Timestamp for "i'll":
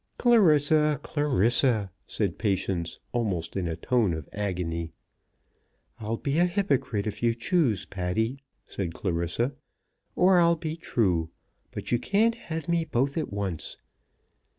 5.99-6.17, 10.39-10.55